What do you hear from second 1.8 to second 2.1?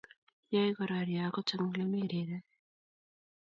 mi